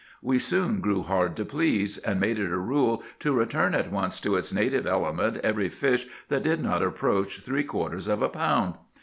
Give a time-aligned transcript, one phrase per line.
[0.23, 4.19] We soon grew hard to please, and made it a rule to return at once
[4.21, 8.77] to its native element every fish that did not approach three quarters of a pound.